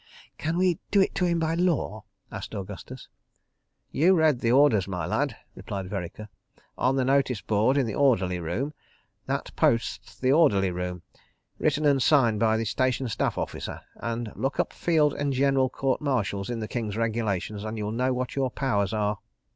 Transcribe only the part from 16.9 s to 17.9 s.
Regulations and